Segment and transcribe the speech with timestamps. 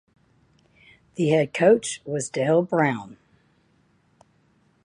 [1.13, 3.17] The head coach was Dale Brown.